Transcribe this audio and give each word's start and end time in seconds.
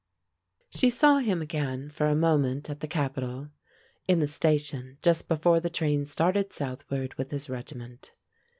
She 0.71 0.89
saw 0.89 1.19
him 1.19 1.43
again 1.43 1.91
for 1.91 2.07
a 2.07 2.15
moment 2.15 2.71
at 2.71 2.79
the 2.79 2.87
capital, 2.87 3.49
in 4.07 4.19
the 4.19 4.25
station, 4.25 4.97
just 5.03 5.27
before 5.27 5.59
the 5.59 5.69
train 5.69 6.07
started 6.07 6.51
southward 6.51 7.13
with 7.19 7.29
his 7.29 7.51
regiment. 7.51 8.11